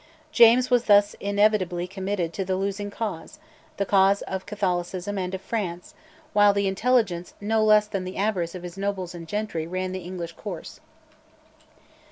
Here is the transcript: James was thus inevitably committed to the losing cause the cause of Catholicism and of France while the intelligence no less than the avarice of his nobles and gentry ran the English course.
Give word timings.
James 0.31 0.71
was 0.71 0.85
thus 0.85 1.13
inevitably 1.19 1.85
committed 1.85 2.33
to 2.33 2.43
the 2.43 2.55
losing 2.55 2.89
cause 2.89 3.37
the 3.77 3.85
cause 3.85 4.23
of 4.23 4.47
Catholicism 4.47 5.19
and 5.19 5.31
of 5.35 5.41
France 5.43 5.93
while 6.33 6.53
the 6.53 6.67
intelligence 6.67 7.35
no 7.39 7.63
less 7.63 7.85
than 7.85 8.03
the 8.03 8.17
avarice 8.17 8.55
of 8.55 8.63
his 8.63 8.79
nobles 8.79 9.13
and 9.13 9.27
gentry 9.27 9.67
ran 9.67 9.91
the 9.91 9.99
English 9.99 10.31
course. 10.31 10.79